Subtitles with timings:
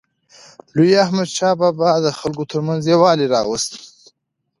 [0.75, 3.71] لوی احمدشاه بابا د خلکو ترمنځ یووالی راوست.